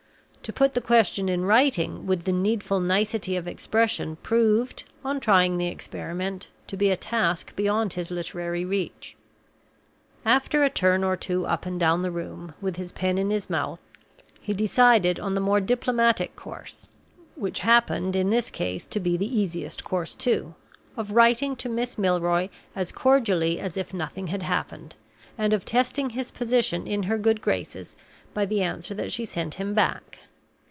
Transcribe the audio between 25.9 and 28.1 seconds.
his position in her good graces